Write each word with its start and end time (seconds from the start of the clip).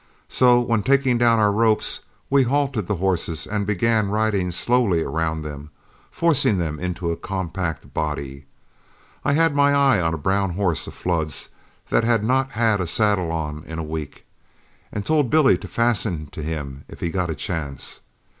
So 0.29 0.59
when, 0.61 0.81
taking 0.81 1.19
down 1.19 1.37
our 1.37 1.51
ropes, 1.51 1.99
we 2.27 2.41
halted 2.41 2.87
the 2.87 2.95
horses 2.95 3.45
and 3.45 3.67
began 3.67 4.07
riding 4.09 4.49
slowly 4.49 5.03
around 5.03 5.43
them, 5.43 5.69
forcing 6.09 6.57
them 6.57 6.79
into 6.79 7.11
a 7.11 7.15
compact 7.15 7.93
body, 7.93 8.45
I 9.23 9.33
had 9.33 9.53
my 9.53 9.75
eye 9.75 10.01
on 10.01 10.15
a 10.15 10.17
brown 10.17 10.53
horse 10.53 10.87
of 10.87 10.95
Flood's 10.95 11.49
that 11.89 12.03
had 12.03 12.23
not 12.23 12.53
had 12.53 12.81
a 12.81 12.87
saddle 12.87 13.31
on 13.31 13.61
in 13.67 13.77
a 13.77 13.83
week, 13.83 14.25
and 14.91 15.05
told 15.05 15.29
Billy 15.29 15.55
to 15.59 15.67
fasten 15.67 16.25
to 16.31 16.41
him 16.41 16.83
if 16.87 16.99
he 16.99 17.11
got 17.11 17.29
a 17.29 17.35
chance. 17.35 18.01